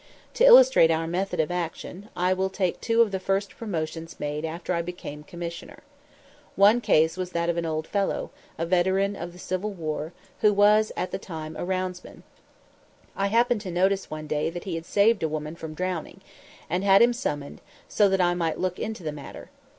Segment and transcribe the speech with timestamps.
[0.33, 4.45] To illustrate our method of action, I will take two of the first promotions made
[4.45, 5.83] after I became Commissioner.
[6.55, 10.53] One case was that of an old fellow, a veteran of the Civil War, who
[10.53, 12.23] was at the time a roundsman.
[13.15, 16.21] I happened to notice one day that he had saved a woman from drowning,
[16.67, 19.51] and had him summoned so that I might look into the matter.